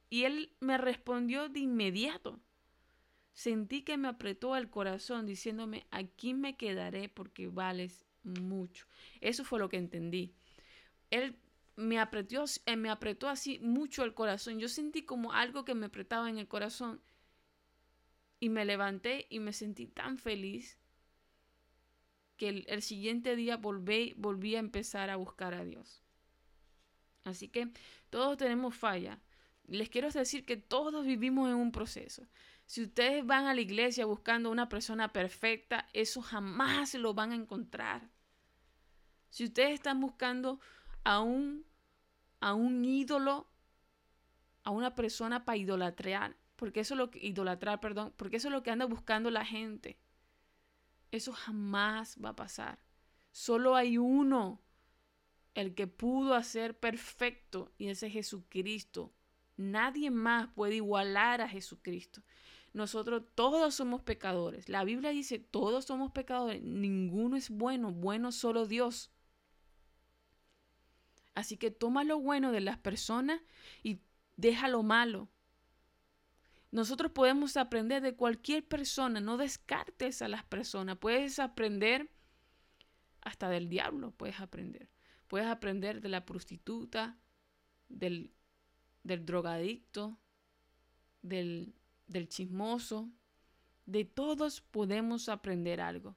Y 0.10 0.24
él 0.24 0.56
me 0.60 0.78
respondió 0.78 1.50
de 1.50 1.60
inmediato. 1.60 2.40
Sentí 3.34 3.84
que 3.84 3.98
me 3.98 4.08
apretó 4.08 4.56
el 4.56 4.70
corazón 4.70 5.26
diciéndome, 5.26 5.86
aquí 5.92 6.34
me 6.34 6.58
quedaré 6.58 7.08
porque 7.08 7.48
vales 7.48 8.06
mucho. 8.24 8.88
Eso 9.22 9.44
fue 9.44 9.60
lo 9.60 9.70
que 9.70 9.78
entendí. 9.78 10.34
Él 11.12 11.38
me 11.76 12.00
apretó, 12.00 12.46
eh, 12.66 12.76
me 12.76 12.90
apretó 12.90 13.30
así 13.30 13.60
mucho 13.60 14.04
el 14.04 14.14
corazón. 14.14 14.60
Yo 14.60 14.68
sentí 14.68 15.04
como 15.04 15.34
algo 15.34 15.64
que 15.66 15.76
me 15.76 15.86
apretaba 15.86 16.30
en 16.30 16.40
el 16.40 16.48
corazón. 16.48 17.02
Y 18.40 18.50
me 18.50 18.66
levanté 18.66 19.28
y 19.30 19.40
me 19.40 19.54
sentí 19.54 19.86
tan 19.86 20.18
feliz 20.18 20.81
que 22.42 22.66
el, 22.66 22.82
siguiente 22.82 23.36
día 23.36 23.56
volví, 23.58 24.16
volví 24.18 24.56
a 24.56 24.60
empezar 24.60 25.12
a 25.12 25.16
buscar 25.16 25.54
a 25.54 25.64
Dios. 25.64 26.02
Así 27.24 27.50
que 27.50 27.72
todos 28.10 28.36
tenemos 28.36 28.74
falla. 28.74 29.20
Les 29.68 29.90
quiero 29.90 30.10
decir 30.10 30.44
que 30.44 30.58
todos 30.58 31.06
vivimos 31.06 31.52
en 31.52 31.58
un 31.58 31.72
proceso. 31.72 32.28
Si 32.66 32.82
ustedes 32.82 33.24
van 33.24 33.46
a 33.46 33.54
la 33.54 33.62
iglesia 33.62 34.08
buscando 34.08 34.50
una 34.50 34.70
persona 34.70 35.14
perfecta, 35.14 35.88
eso 35.94 36.24
jamás 36.24 36.96
lo 36.96 37.14
van 37.14 37.32
a 37.32 37.36
encontrar. 37.36 38.10
Si 39.30 39.44
ustedes 39.44 39.76
están 39.76 40.00
buscando 40.00 40.60
a 41.04 41.20
un, 41.20 41.64
a 42.40 42.56
un 42.56 42.84
ídolo, 42.84 43.52
a 44.64 44.72
una 44.72 44.96
persona 44.96 45.46
para 45.46 45.58
idolatrar, 45.58 46.36
porque 46.56 46.80
eso 46.80 46.96
es 46.96 46.98
lo 46.98 47.12
que 47.12 47.20
idolatrar, 47.20 47.80
perdón, 47.80 48.16
porque 48.18 48.38
eso 48.38 48.48
es 48.48 48.52
lo 48.52 48.64
que 48.64 48.72
anda 48.72 48.86
buscando 48.86 49.30
la 49.30 49.46
gente. 49.46 50.00
Eso 51.12 51.34
jamás 51.34 52.18
va 52.24 52.30
a 52.30 52.36
pasar. 52.36 52.80
Solo 53.32 53.76
hay 53.76 53.98
uno, 53.98 54.62
el 55.54 55.76
que 55.76 55.88
pudo 55.88 56.34
hacer 56.36 56.80
perfecto, 56.80 57.72
y 57.78 57.88
ese 57.88 58.08
es 58.08 58.14
Jesucristo. 58.14 59.14
Nadie 59.58 60.10
más 60.10 60.48
puede 60.54 60.76
igualar 60.76 61.42
a 61.42 61.50
Jesucristo. 61.50 62.24
Nosotros 62.74 63.24
todos 63.36 63.76
somos 63.76 64.02
pecadores. 64.02 64.70
La 64.70 64.86
Biblia 64.86 65.10
dice, 65.10 65.40
todos 65.40 65.86
somos 65.86 66.12
pecadores. 66.12 66.64
Ninguno 66.64 67.36
es 67.36 67.50
bueno, 67.50 67.92
bueno 67.92 68.32
solo 68.32 68.66
Dios. 68.66 69.12
Así 71.36 71.58
que 71.58 71.72
toma 71.72 72.04
lo 72.04 72.20
bueno 72.20 72.52
de 72.52 72.62
las 72.62 72.78
personas 72.78 73.42
y 73.84 74.00
deja 74.38 74.68
lo 74.70 74.84
malo. 74.84 75.30
Nosotros 76.72 77.12
podemos 77.12 77.58
aprender 77.58 78.02
de 78.02 78.16
cualquier 78.16 78.66
persona, 78.66 79.20
no 79.20 79.38
descartes 79.38 80.22
a 80.22 80.30
las 80.30 80.44
personas. 80.46 80.98
Puedes 80.98 81.38
aprender 81.38 82.10
hasta 83.22 83.50
del 83.50 83.68
diablo, 83.68 84.12
puedes 84.12 84.40
aprender. 84.40 84.90
Puedes 85.28 85.48
aprender 85.48 86.02
de 86.02 86.10
la 86.10 86.26
prostituta, 86.26 87.18
del, 87.90 88.34
del 89.04 89.26
drogadicto, 89.26 90.18
del, 91.22 91.76
del 92.08 92.28
chismoso, 92.30 93.10
de 93.86 94.06
todos 94.06 94.62
podemos 94.62 95.30
aprender 95.30 95.82
algo. 95.82 96.16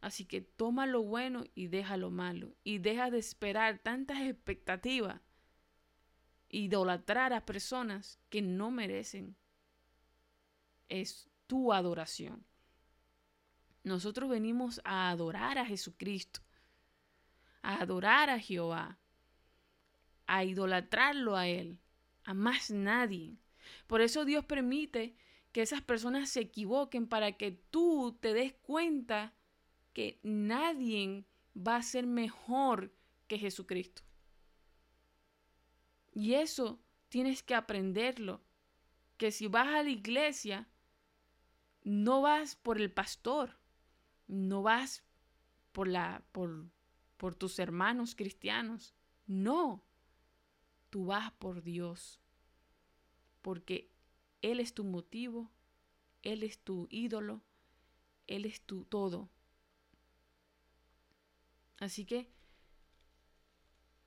Así 0.00 0.24
que 0.24 0.40
toma 0.40 0.86
lo 0.86 1.02
bueno 1.02 1.44
y 1.54 1.68
deja 1.68 1.96
lo 1.96 2.10
malo. 2.10 2.54
Y 2.64 2.78
deja 2.78 3.10
de 3.10 3.18
esperar 3.18 3.78
tantas 3.78 4.20
expectativas. 4.22 5.20
Idolatrar 6.48 7.32
a 7.32 7.46
personas 7.46 8.18
que 8.28 8.42
no 8.42 8.70
merecen. 8.70 9.36
Es 10.90 11.30
tu 11.46 11.72
adoración. 11.72 12.44
Nosotros 13.82 14.28
venimos 14.28 14.80
a 14.84 15.08
adorar 15.10 15.56
a 15.56 15.64
Jesucristo. 15.64 16.40
A 17.62 17.80
adorar 17.80 18.28
a 18.28 18.38
Jehová. 18.38 18.98
A 20.26 20.44
idolatrarlo 20.44 21.36
a 21.36 21.48
Él. 21.48 21.78
A 22.24 22.34
más 22.34 22.70
nadie. 22.70 23.38
Por 23.86 24.02
eso 24.02 24.24
Dios 24.24 24.44
permite 24.44 25.16
que 25.52 25.62
esas 25.62 25.80
personas 25.80 26.28
se 26.28 26.40
equivoquen 26.40 27.08
para 27.08 27.32
que 27.32 27.52
tú 27.52 28.18
te 28.20 28.34
des 28.34 28.52
cuenta 28.52 29.32
que 29.92 30.20
nadie 30.22 31.24
va 31.56 31.76
a 31.76 31.82
ser 31.82 32.06
mejor 32.06 32.92
que 33.26 33.38
Jesucristo. 33.38 34.02
Y 36.12 36.34
eso 36.34 36.80
tienes 37.08 37.42
que 37.42 37.54
aprenderlo. 37.54 38.42
Que 39.16 39.32
si 39.32 39.48
vas 39.48 39.68
a 39.68 39.82
la 39.82 39.90
iglesia, 39.90 40.68
no 41.82 42.22
vas 42.22 42.56
por 42.56 42.80
el 42.80 42.90
pastor, 42.90 43.58
no 44.26 44.62
vas 44.62 45.04
por 45.72 45.88
la 45.88 46.22
por, 46.32 46.66
por 47.16 47.34
tus 47.34 47.58
hermanos 47.58 48.14
cristianos. 48.14 48.94
No. 49.26 49.82
Tú 50.90 51.06
vas 51.06 51.32
por 51.32 51.62
Dios 51.62 52.20
porque 53.42 53.90
Él 54.42 54.60
es 54.60 54.74
tu 54.74 54.84
motivo, 54.84 55.50
Él 56.22 56.42
es 56.42 56.58
tu 56.58 56.88
ídolo, 56.90 57.42
Él 58.26 58.44
es 58.44 58.60
tu 58.62 58.84
todo. 58.84 59.30
Así 61.78 62.04
que 62.04 62.28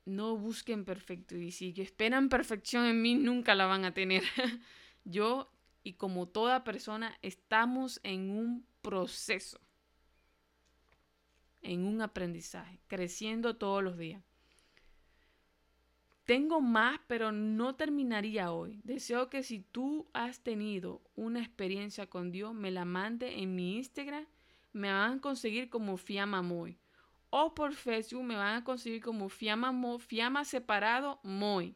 no 0.05 0.37
busquen 0.37 0.85
perfecto 0.85 1.35
y 1.37 1.51
si 1.51 1.73
esperan 1.77 2.29
perfección 2.29 2.85
en 2.85 3.01
mí 3.01 3.15
nunca 3.15 3.55
la 3.55 3.65
van 3.65 3.85
a 3.85 3.93
tener. 3.93 4.23
Yo 5.05 5.51
y 5.83 5.93
como 5.93 6.27
toda 6.27 6.63
persona 6.63 7.17
estamos 7.21 7.99
en 8.03 8.29
un 8.29 8.65
proceso, 8.81 9.59
en 11.61 11.85
un 11.85 12.01
aprendizaje, 12.01 12.79
creciendo 12.87 13.57
todos 13.57 13.83
los 13.83 13.97
días. 13.97 14.23
Tengo 16.25 16.61
más, 16.61 17.01
pero 17.07 17.33
no 17.33 17.75
terminaría 17.75 18.53
hoy. 18.53 18.79
Deseo 18.85 19.29
que 19.29 19.43
si 19.43 19.59
tú 19.59 20.07
has 20.13 20.39
tenido 20.39 21.01
una 21.15 21.41
experiencia 21.41 22.07
con 22.07 22.31
Dios, 22.31 22.53
me 22.53 22.71
la 22.71 22.85
mande 22.85 23.41
en 23.41 23.55
mi 23.55 23.75
Instagram. 23.75 24.25
Me 24.71 24.91
van 24.91 25.17
a 25.17 25.21
conseguir 25.21 25.69
como 25.69 25.97
Fiamma 25.97 26.41
Moy. 26.41 26.79
O 27.29 27.53
por 27.53 27.73
Facebook 27.73 28.23
me 28.23 28.37
van 28.37 28.55
a 28.55 28.63
conseguir 28.63 29.01
como 29.01 29.27
Fiamma, 29.27 29.71
Mo, 29.71 29.99
Fiamma 29.99 30.45
separado 30.45 31.19
Moy. 31.23 31.75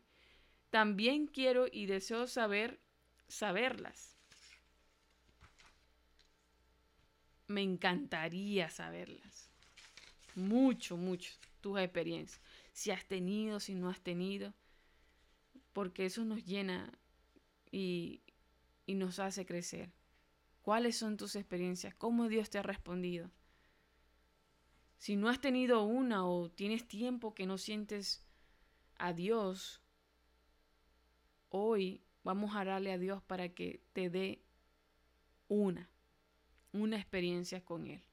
También 0.70 1.28
quiero 1.28 1.66
y 1.70 1.88
deseo 1.88 2.28
saber, 2.28 2.80
saberlas. 3.28 4.16
Me 7.48 7.62
encantaría 7.62 8.70
saberlas. 8.70 9.50
Mucho, 10.36 10.98
mucho. 10.98 11.32
Tus 11.62 11.80
experiencias 11.80 12.42
si 12.78 12.92
has 12.92 13.04
tenido, 13.06 13.60
si 13.60 13.74
no 13.74 13.90
has 13.90 14.00
tenido, 14.02 14.54
porque 15.74 16.06
eso 16.06 16.24
nos 16.24 16.46
llena 16.46 16.94
y, 17.72 18.22
y 18.86 18.94
nos 18.94 19.18
hace 19.18 19.48
crecer. 19.48 19.92
¿Cuáles 20.62 20.96
son 20.96 21.18
tus 21.18 21.36
experiencias? 21.36 21.96
¿Cómo 21.96 22.28
Dios 22.28 22.52
te 22.52 22.60
ha 22.60 22.62
respondido? 22.62 23.32
Si 25.00 25.16
no 25.16 25.28
has 25.28 25.42
tenido 25.42 25.82
una 25.86 26.28
o 26.28 26.52
tienes 26.52 26.88
tiempo 26.88 27.34
que 27.34 27.48
no 27.48 27.58
sientes 27.58 28.22
a 29.00 29.12
Dios, 29.12 29.82
hoy 31.50 32.04
vamos 32.28 32.58
a 32.58 32.66
darle 32.66 32.92
a 32.92 32.98
Dios 32.98 33.24
para 33.24 33.48
que 33.48 33.80
te 33.94 34.10
dé 34.10 34.42
una, 35.48 35.90
una 36.74 36.98
experiencia 36.98 37.64
con 37.64 37.88
Él. 37.88 38.04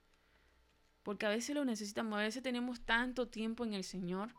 Porque 1.03 1.27
a 1.27 1.31
veces 1.31 1.57
lo 1.57 1.65
necesitamos, 1.65 2.21
a 2.21 2.23
veces 2.23 2.41
tenemos 2.41 2.81
tanto 2.83 3.27
tiempo 3.27 3.65
en 3.65 3.75
el 3.75 3.83
Señor 3.83 4.31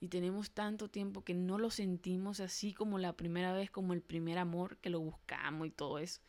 y 0.00 0.08
tenemos 0.08 0.52
tanto 0.52 0.88
tiempo 0.88 1.22
que 1.22 1.34
no 1.34 1.58
lo 1.58 1.68
sentimos 1.68 2.40
así 2.40 2.72
como 2.72 2.98
la 2.98 3.12
primera 3.12 3.52
vez, 3.52 3.70
como 3.70 3.92
el 3.92 4.00
primer 4.00 4.38
amor 4.38 4.78
que 4.78 4.88
lo 4.88 5.00
buscamos 5.00 5.66
y 5.66 5.70
todo 5.70 5.98
eso. 5.98 6.22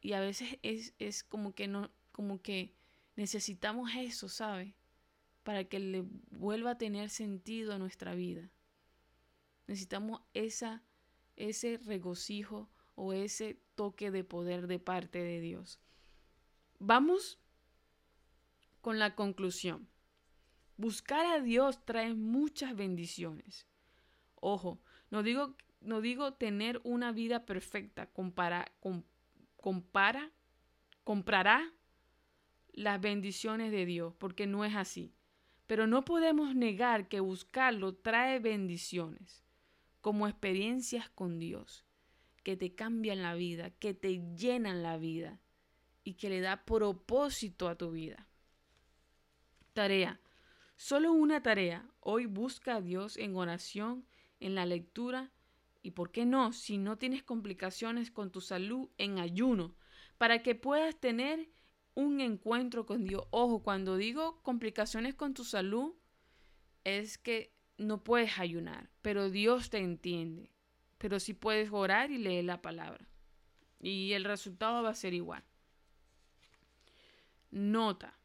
Y 0.00 0.12
a 0.12 0.20
veces 0.20 0.60
es, 0.62 0.94
es 1.00 1.24
como 1.24 1.56
que 1.56 1.66
no, 1.66 1.90
como 2.12 2.40
que 2.40 2.72
necesitamos 3.16 3.90
eso, 3.96 4.28
¿sabe? 4.28 4.76
Para 5.42 5.64
que 5.64 5.80
le 5.80 6.04
vuelva 6.30 6.70
a 6.70 6.78
tener 6.78 7.10
sentido 7.10 7.74
a 7.74 7.78
nuestra 7.78 8.14
vida. 8.14 8.48
Necesitamos 9.70 10.20
esa, 10.34 10.82
ese 11.36 11.78
regocijo 11.78 12.68
o 12.96 13.12
ese 13.12 13.56
toque 13.76 14.10
de 14.10 14.24
poder 14.24 14.66
de 14.66 14.80
parte 14.80 15.20
de 15.20 15.40
Dios. 15.40 15.78
Vamos 16.80 17.38
con 18.80 18.98
la 18.98 19.14
conclusión. 19.14 19.88
Buscar 20.76 21.24
a 21.24 21.40
Dios 21.40 21.84
trae 21.84 22.14
muchas 22.14 22.74
bendiciones. 22.74 23.68
Ojo, 24.34 24.80
no 25.10 25.22
digo 25.22 25.54
no 25.80 26.00
digo 26.00 26.32
tener 26.34 26.80
una 26.82 27.12
vida 27.12 27.46
perfecta, 27.46 28.10
compara, 28.10 28.66
comprará 31.04 31.72
las 32.72 33.00
bendiciones 33.00 33.70
de 33.70 33.86
Dios, 33.86 34.14
porque 34.18 34.48
no 34.48 34.64
es 34.64 34.74
así. 34.74 35.14
Pero 35.66 35.86
no 35.86 36.04
podemos 36.04 36.56
negar 36.56 37.08
que 37.08 37.20
buscarlo 37.20 37.94
trae 37.94 38.40
bendiciones, 38.40 39.44
como 40.00 40.26
experiencias 40.26 41.10
con 41.10 41.38
Dios, 41.38 41.84
que 42.42 42.56
te 42.56 42.74
cambian 42.74 43.22
la 43.22 43.34
vida, 43.34 43.70
que 43.70 43.94
te 43.94 44.22
llenan 44.34 44.82
la 44.82 44.96
vida 44.96 45.40
y 46.04 46.14
que 46.14 46.30
le 46.30 46.40
da 46.40 46.64
propósito 46.64 47.68
a 47.68 47.76
tu 47.76 47.90
vida. 47.90 48.26
Tarea. 49.72 50.20
Solo 50.76 51.12
una 51.12 51.42
tarea. 51.42 51.86
Hoy 52.00 52.26
busca 52.26 52.76
a 52.76 52.80
Dios 52.80 53.16
en 53.18 53.36
oración, 53.36 54.06
en 54.40 54.54
la 54.54 54.64
lectura 54.64 55.30
y, 55.82 55.92
¿por 55.92 56.10
qué 56.10 56.24
no? 56.24 56.52
Si 56.52 56.78
no 56.78 56.98
tienes 56.98 57.22
complicaciones 57.22 58.10
con 58.10 58.30
tu 58.30 58.40
salud, 58.40 58.88
en 58.98 59.18
ayuno, 59.18 59.74
para 60.18 60.42
que 60.42 60.54
puedas 60.54 60.98
tener 60.98 61.50
un 61.94 62.20
encuentro 62.20 62.86
con 62.86 63.04
Dios. 63.04 63.24
Ojo, 63.30 63.62
cuando 63.62 63.96
digo 63.96 64.42
complicaciones 64.42 65.14
con 65.14 65.34
tu 65.34 65.44
salud, 65.44 65.94
es 66.84 67.18
que 67.18 67.52
no 67.80 68.04
puedes 68.04 68.38
ayunar, 68.38 68.90
pero 69.02 69.30
Dios 69.30 69.70
te 69.70 69.78
entiende. 69.78 70.50
Pero 70.98 71.18
sí 71.18 71.32
puedes 71.32 71.72
orar 71.72 72.10
y 72.10 72.18
leer 72.18 72.44
la 72.44 72.60
palabra. 72.60 73.06
Y 73.80 74.12
el 74.12 74.24
resultado 74.24 74.82
va 74.82 74.90
a 74.90 74.94
ser 74.94 75.14
igual. 75.14 75.42
Nota. 77.50 78.18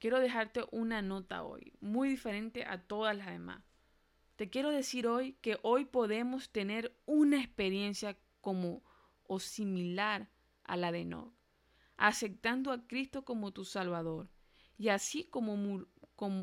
Quiero 0.00 0.20
dejarte 0.20 0.64
una 0.72 1.00
nota 1.00 1.44
hoy, 1.44 1.72
muy 1.80 2.08
diferente 2.08 2.64
a 2.64 2.82
todas 2.82 3.16
las 3.16 3.28
demás. 3.28 3.62
Te 4.36 4.50
quiero 4.50 4.70
decir 4.70 5.06
hoy 5.06 5.34
que 5.40 5.58
hoy 5.62 5.84
podemos 5.84 6.50
tener 6.50 6.94
una 7.06 7.40
experiencia 7.40 8.18
como 8.40 8.82
o 9.26 9.38
similar 9.38 10.28
a 10.64 10.76
la 10.76 10.92
de 10.92 11.04
Noé 11.04 11.30
aceptando 11.96 12.72
a 12.72 12.86
Cristo 12.86 13.24
como 13.24 13.52
tu 13.52 13.64
Salvador. 13.64 14.28
Y 14.78 14.88
así 14.88 15.24
como, 15.24 15.86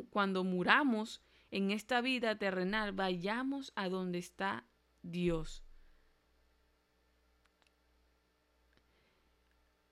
cuando 0.10 0.44
muramos 0.44 1.22
en 1.52 1.72
esta 1.72 2.02
vida 2.02 2.38
terrenal, 2.38 2.94
vayamos 2.94 3.74
a 3.76 3.90
donde 3.90 4.20
está 4.20 4.66
Dios. 5.04 5.64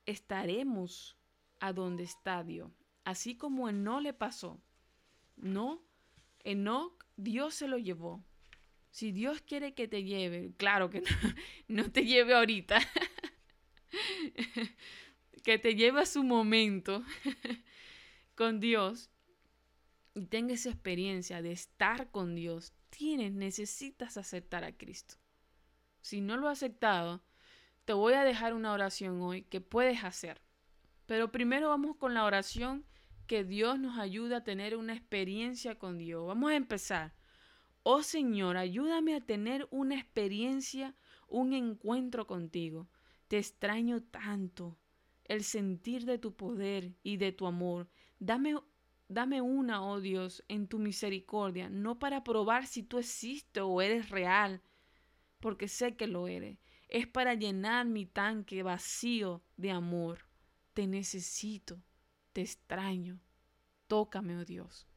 Estaremos 0.06 1.18
a 1.60 1.74
donde 1.74 2.04
está 2.04 2.44
Dios. 2.44 2.72
Así 3.04 3.36
como 3.36 3.72
no 3.72 4.00
le 4.00 4.14
pasó. 4.14 4.62
No, 5.36 5.84
Enoch, 6.44 7.06
Dios 7.18 7.56
se 7.56 7.68
lo 7.68 7.78
llevó. 7.78 8.24
Si 8.92 9.12
Dios 9.12 9.42
quiere 9.42 9.74
que 9.74 9.88
te 9.88 10.04
lleve, 10.04 10.54
claro 10.58 10.90
que 10.90 11.02
no, 11.02 11.08
no 11.68 11.92
te 11.92 12.06
lleve 12.06 12.34
ahorita. 12.34 12.80
que 15.44 15.60
te 15.60 15.76
lleve 15.76 16.02
a 16.02 16.06
su 16.06 16.24
momento 16.24 17.04
con 18.36 18.60
Dios 18.60 19.10
y 20.20 20.26
tenga 20.26 20.54
esa 20.54 20.70
experiencia 20.70 21.42
de 21.42 21.54
estar 21.54 22.12
con 22.12 22.36
Dios, 22.36 22.74
tienes, 22.90 23.32
necesitas 23.32 24.18
aceptar 24.18 24.66
a 24.66 24.76
Cristo. 24.76 25.16
Si 26.02 26.20
no 26.20 26.36
lo 26.36 26.50
has 26.50 26.60
aceptado, 26.60 27.24
te 27.86 27.94
voy 27.94 28.14
a 28.14 28.26
dejar 28.26 28.54
una 28.54 28.74
oración 28.74 29.22
hoy 29.22 29.44
que 29.44 29.62
puedes 29.62 30.04
hacer. 30.04 30.42
Pero 31.06 31.32
primero 31.32 31.70
vamos 31.70 31.96
con 31.96 32.14
la 32.14 32.26
oración 32.26 32.86
que 33.28 33.46
Dios 33.46 33.80
nos 33.80 33.98
ayuda 33.98 34.38
a 34.38 34.44
tener 34.44 34.76
una 34.76 34.94
experiencia 34.94 35.80
con 35.80 35.98
Dios. 35.98 36.28
Vamos 36.28 36.52
a 36.52 36.56
empezar. 36.56 37.14
Oh 37.84 38.04
Señor, 38.04 38.58
ayúdame 38.58 39.16
a 39.16 39.22
tener 39.22 39.68
una 39.72 39.96
experiencia, 39.96 40.96
un 41.28 41.54
encuentro 41.54 42.28
contigo. 42.28 42.90
Te 43.30 43.38
extraño 43.38 44.04
tanto 44.04 44.78
el 45.24 45.44
sentir 45.46 46.06
de 46.06 46.18
tu 46.18 46.36
poder 46.36 46.94
y 47.04 47.18
de 47.18 47.32
tu 47.32 47.48
amor. 47.48 47.88
Dame, 48.20 48.56
dame 49.10 49.42
una, 49.42 49.84
oh 49.84 50.00
Dios, 50.00 50.44
en 50.48 50.68
tu 50.68 50.80
misericordia, 50.80 51.70
no 51.70 52.00
para 52.00 52.24
probar 52.24 52.66
si 52.66 52.84
tú 52.84 53.00
existes 53.00 53.62
o 53.62 53.82
eres 53.82 54.10
real, 54.10 54.62
porque 55.42 55.68
sé 55.68 55.98
que 55.98 56.08
lo 56.08 56.28
eres. 56.28 56.58
Es 56.88 57.06
para 57.06 57.34
llenar 57.34 57.86
mi 57.86 58.06
tanque 58.06 58.64
vacío 58.64 59.44
de 59.58 59.72
amor. 59.72 60.20
Te 60.74 60.88
necesito, 60.88 61.84
te 62.32 62.42
extraño. 62.42 63.20
Tócame, 63.88 64.38
oh 64.38 64.46
Dios. 64.46 64.88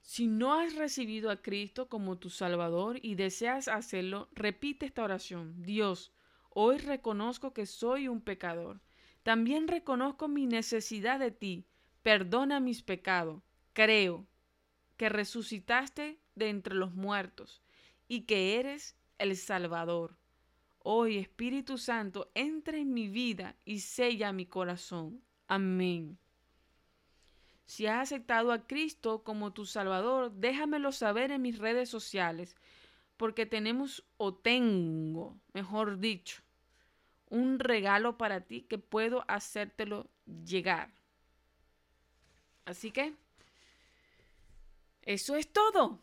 Si 0.00 0.26
no 0.26 0.54
has 0.54 0.74
recibido 0.74 1.30
a 1.30 1.42
Cristo 1.42 1.88
como 1.88 2.18
tu 2.18 2.30
Salvador 2.30 2.98
y 3.02 3.16
deseas 3.16 3.68
hacerlo, 3.68 4.28
repite 4.32 4.86
esta 4.86 5.02
oración. 5.02 5.62
Dios, 5.62 6.14
Hoy 6.56 6.78
reconozco 6.78 7.52
que 7.52 7.66
soy 7.66 8.06
un 8.06 8.20
pecador. 8.20 8.80
También 9.24 9.68
reconozco 9.68 10.28
mi 10.28 10.46
necesidad 10.46 11.18
de 11.18 11.32
ti. 11.32 11.66
Perdona 12.02 12.60
mis 12.60 12.82
pecados. 12.82 13.42
Creo 13.72 14.28
que 14.96 15.08
resucitaste 15.08 16.20
de 16.34 16.50
entre 16.50 16.74
los 16.74 16.94
muertos 16.94 17.62
y 18.06 18.22
que 18.22 18.60
eres 18.60 18.96
el 19.18 19.36
Salvador. 19.36 20.18
Hoy, 20.78 21.16
Espíritu 21.16 21.78
Santo, 21.78 22.30
entra 22.34 22.76
en 22.76 22.92
mi 22.92 23.08
vida 23.08 23.56
y 23.64 23.80
sella 23.80 24.32
mi 24.32 24.44
corazón. 24.44 25.24
Amén. 25.48 26.18
Si 27.64 27.86
has 27.86 28.12
aceptado 28.12 28.52
a 28.52 28.66
Cristo 28.66 29.24
como 29.24 29.54
tu 29.54 29.64
Salvador, 29.64 30.32
déjamelo 30.32 30.92
saber 30.92 31.30
en 31.30 31.40
mis 31.40 31.58
redes 31.58 31.88
sociales, 31.88 32.56
porque 33.16 33.46
tenemos 33.46 34.04
o 34.18 34.34
tengo, 34.34 35.40
mejor 35.54 35.98
dicho, 35.98 36.43
un 37.28 37.58
regalo 37.58 38.16
para 38.18 38.42
ti 38.42 38.62
que 38.62 38.78
puedo 38.78 39.24
hacértelo 39.28 40.10
llegar. 40.44 40.90
Así 42.64 42.90
que, 42.90 43.14
eso 45.02 45.36
es 45.36 45.52
todo. 45.52 46.02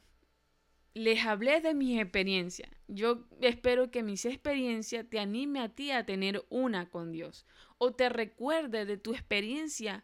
Les 0.93 1.25
hablé 1.25 1.61
de 1.61 1.73
mi 1.73 1.99
experiencia. 1.99 2.69
Yo 2.87 3.25
espero 3.39 3.91
que 3.91 4.03
mis 4.03 4.25
experiencias 4.25 5.09
te 5.09 5.19
anime 5.19 5.61
a 5.61 5.69
ti 5.69 5.91
a 5.91 6.05
tener 6.05 6.45
una 6.49 6.89
con 6.89 7.11
Dios 7.11 7.45
o 7.77 7.93
te 7.93 8.09
recuerde 8.09 8.85
de 8.85 8.97
tu 8.97 9.13
experiencia 9.13 10.03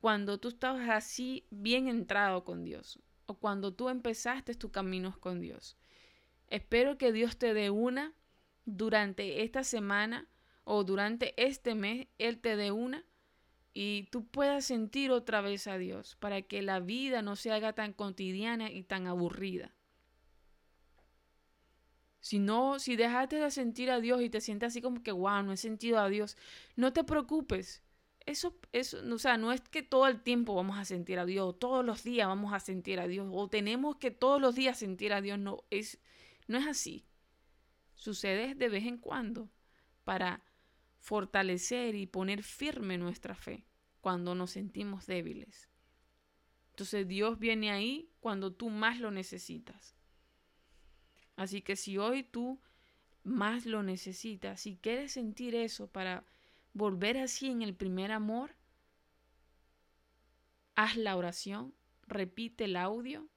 cuando 0.00 0.38
tú 0.38 0.48
estabas 0.48 0.88
así 0.88 1.46
bien 1.50 1.86
entrado 1.86 2.44
con 2.44 2.64
Dios 2.64 2.98
o 3.26 3.34
cuando 3.38 3.74
tú 3.74 3.88
empezaste 3.88 4.54
tus 4.54 4.70
caminos 4.70 5.16
con 5.18 5.40
Dios. 5.40 5.76
Espero 6.48 6.98
que 6.98 7.12
Dios 7.12 7.36
te 7.36 7.54
dé 7.54 7.70
una 7.70 8.12
durante 8.64 9.42
esta 9.42 9.62
semana 9.62 10.26
o 10.64 10.84
durante 10.84 11.34
este 11.42 11.74
mes 11.74 12.08
Él 12.18 12.38
te 12.38 12.56
dé 12.56 12.72
una 12.72 13.04
y 13.74 14.08
tú 14.10 14.26
puedas 14.26 14.64
sentir 14.64 15.10
otra 15.10 15.40
vez 15.40 15.66
a 15.66 15.78
Dios 15.78 16.16
para 16.16 16.42
que 16.42 16.62
la 16.62 16.80
vida 16.80 17.22
no 17.22 17.36
se 17.36 17.52
haga 17.52 17.72
tan 17.72 17.92
cotidiana 17.92 18.70
y 18.70 18.82
tan 18.82 19.06
aburrida. 19.06 19.74
Si 22.20 22.38
no, 22.38 22.78
si 22.78 22.94
dejaste 22.94 23.36
de 23.36 23.50
sentir 23.50 23.90
a 23.90 24.00
Dios 24.00 24.22
y 24.22 24.30
te 24.30 24.40
sientes 24.40 24.68
así 24.68 24.80
como 24.80 25.02
que, 25.02 25.10
wow, 25.10 25.42
no 25.42 25.52
he 25.52 25.56
sentido 25.56 25.98
a 25.98 26.08
Dios, 26.08 26.36
no 26.76 26.92
te 26.92 27.02
preocupes. 27.02 27.82
Eso, 28.24 28.56
eso, 28.70 28.98
o 29.12 29.18
sea, 29.18 29.36
no 29.36 29.50
es 29.50 29.60
que 29.62 29.82
todo 29.82 30.06
el 30.06 30.22
tiempo 30.22 30.54
vamos 30.54 30.78
a 30.78 30.84
sentir 30.84 31.18
a 31.18 31.26
Dios, 31.26 31.58
todos 31.58 31.84
los 31.84 32.04
días 32.04 32.28
vamos 32.28 32.52
a 32.52 32.60
sentir 32.60 33.00
a 33.00 33.08
Dios, 33.08 33.26
o 33.32 33.48
tenemos 33.48 33.96
que 33.96 34.12
todos 34.12 34.40
los 34.40 34.54
días 34.54 34.78
sentir 34.78 35.12
a 35.12 35.20
Dios, 35.20 35.40
no 35.40 35.64
es, 35.70 35.98
no 36.46 36.58
es 36.58 36.66
así. 36.68 37.04
Sucede 37.96 38.54
de 38.54 38.68
vez 38.68 38.84
en 38.86 38.98
cuando 38.98 39.50
para 40.04 40.44
fortalecer 41.02 41.96
y 41.96 42.06
poner 42.06 42.44
firme 42.44 42.96
nuestra 42.96 43.34
fe 43.34 43.66
cuando 44.00 44.36
nos 44.36 44.52
sentimos 44.52 45.04
débiles. 45.06 45.68
Entonces 46.70 47.08
Dios 47.08 47.40
viene 47.40 47.72
ahí 47.72 48.08
cuando 48.20 48.52
tú 48.52 48.70
más 48.70 49.00
lo 49.00 49.10
necesitas. 49.10 49.96
Así 51.34 51.60
que 51.60 51.74
si 51.74 51.98
hoy 51.98 52.22
tú 52.22 52.60
más 53.24 53.66
lo 53.66 53.82
necesitas, 53.82 54.60
si 54.60 54.76
quieres 54.76 55.12
sentir 55.12 55.56
eso 55.56 55.88
para 55.88 56.24
volver 56.72 57.18
así 57.18 57.50
en 57.50 57.62
el 57.62 57.74
primer 57.74 58.12
amor, 58.12 58.54
haz 60.76 60.96
la 60.96 61.16
oración, 61.16 61.74
repite 62.06 62.66
el 62.66 62.76
audio 62.76 63.28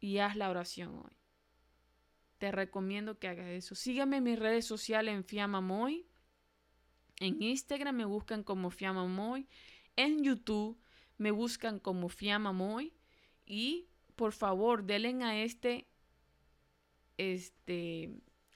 y 0.00 0.18
haz 0.18 0.36
la 0.36 0.48
oración 0.48 0.96
hoy. 1.04 1.18
Te 2.38 2.50
recomiendo 2.50 3.18
que 3.18 3.28
hagas 3.28 3.48
eso. 3.48 3.74
Sígueme 3.74 4.16
en 4.16 4.24
mis 4.24 4.38
redes 4.38 4.64
sociales 4.64 5.14
en 5.14 5.24
Fiamamoy 5.24 6.06
en 7.18 7.42
Instagram 7.42 7.96
me 7.96 8.04
buscan 8.04 8.42
como 8.42 8.70
Fiamamoy. 8.70 9.48
En 9.96 10.22
YouTube 10.22 10.78
me 11.18 11.30
buscan 11.30 11.78
como 11.78 12.08
Fiamamoy. 12.08 12.92
Y 13.46 13.88
por 14.16 14.32
favor, 14.32 14.84
denle 14.84 15.24
a 15.24 15.42
este, 15.42 15.86
este 17.16 18.10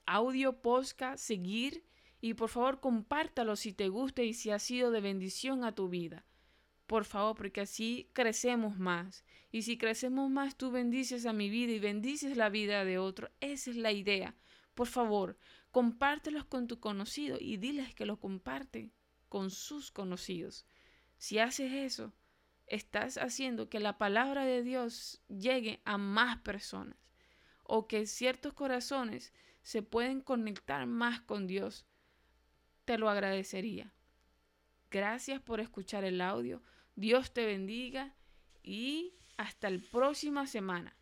audio 0.07 0.61
podcast 0.61 1.23
seguir. 1.23 1.85
Y 2.20 2.35
por 2.35 2.51
favor, 2.51 2.81
compártalo 2.81 3.57
si 3.57 3.73
te 3.73 3.88
gusta 3.88 4.23
y 4.23 4.35
si 4.35 4.51
ha 4.51 4.59
sido 4.59 4.90
de 4.90 5.01
bendición 5.01 5.64
a 5.64 5.75
tu 5.75 5.88
vida. 5.88 6.27
Por 6.87 7.05
favor, 7.05 7.37
porque 7.37 7.62
así 7.62 8.11
crecemos 8.12 8.79
más. 8.79 9.25
Y 9.53 9.62
si 9.62 9.79
crecemos 9.79 10.31
más, 10.31 10.57
tú 10.57 10.70
bendices 10.70 11.25
a 11.25 11.33
mi 11.33 11.49
vida 11.49 11.73
y 11.73 11.79
bendices 11.79 12.37
la 12.37 12.51
vida 12.51 12.85
de 12.85 12.99
otro. 12.99 13.31
Esa 13.40 13.70
es 13.70 13.77
la 13.77 13.92
idea. 13.92 14.35
Por 14.75 14.87
favor, 14.87 15.38
compártelos 15.70 16.44
con 16.44 16.66
tu 16.66 16.80
conocido 16.80 17.38
y 17.40 17.56
diles 17.56 17.94
que 17.94 18.06
lo 18.06 18.18
comparten 18.18 18.92
con 19.28 19.50
sus 19.50 19.90
conocidos. 19.90 20.66
Si 21.18 21.38
haces 21.38 21.72
eso, 21.72 22.12
estás 22.66 23.18
haciendo 23.18 23.68
que 23.68 23.80
la 23.80 23.98
palabra 23.98 24.44
de 24.44 24.62
Dios 24.62 25.20
llegue 25.28 25.80
a 25.85 25.98
más 25.98 26.38
personas 26.38 26.96
o 27.64 27.87
que 27.87 28.06
ciertos 28.06 28.52
corazones 28.54 29.33
se 29.62 29.83
pueden 29.83 30.20
conectar 30.20 30.87
más 30.87 31.20
con 31.20 31.46
Dios. 31.46 31.87
Te 32.85 32.98
lo 32.98 33.09
agradecería. 33.09 33.92
Gracias 34.90 35.40
por 35.40 35.61
escuchar 35.61 36.04
el 36.04 36.20
audio. 36.20 36.62
Dios 36.96 37.33
te 37.33 37.46
bendiga 37.46 38.14
y 38.62 39.14
hasta 39.37 39.70
la 39.70 39.80
próxima 39.92 40.46
semana. 40.46 40.96